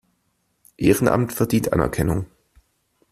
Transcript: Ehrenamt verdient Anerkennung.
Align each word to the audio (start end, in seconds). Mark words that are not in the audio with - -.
Ehrenamt 0.77 1.31
verdient 1.31 1.73
Anerkennung. 1.73 2.25